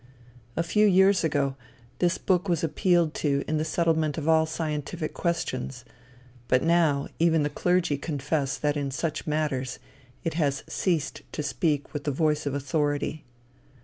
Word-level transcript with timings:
A 0.57 0.63
few 0.63 0.87
years 0.87 1.23
ago, 1.23 1.55
this 1.99 2.17
book 2.17 2.49
was 2.49 2.63
appealed 2.63 3.13
to 3.21 3.43
in 3.47 3.57
the 3.59 3.63
settlement 3.63 4.17
of 4.17 4.27
all 4.27 4.47
scientific 4.47 5.13
questions; 5.13 5.85
but 6.47 6.63
now, 6.63 7.07
even 7.19 7.43
the 7.43 7.51
clergy 7.51 7.99
confess 7.99 8.57
that 8.57 8.75
in 8.75 8.89
such 8.89 9.27
matters, 9.27 9.77
it 10.23 10.33
has 10.33 10.63
ceased 10.67 11.21
to 11.33 11.43
speak 11.43 11.93
with 11.93 12.05
the 12.05 12.11
voice 12.11 12.47
of 12.47 12.55
authority. 12.55 13.25